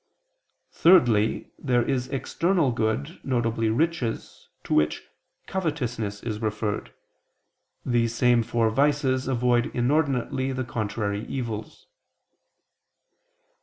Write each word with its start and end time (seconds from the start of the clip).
_Thirdly, 0.75 1.51
there 1.59 1.83
is 1.83 2.07
external 2.07 2.71
good, 2.71 3.19
viz. 3.23 3.69
riches, 3.71 4.49
to 4.63 4.73
which 4.73 5.03
covetousness 5.45 6.23
is 6.23 6.41
referred. 6.41 6.91
These 7.85 8.15
same 8.15 8.41
four 8.41 8.71
vices 8.71 9.27
avoid 9.27 9.67
inordinately 9.75 10.53
the 10.53 10.63
contrary 10.65 11.23
evils. 11.27 11.85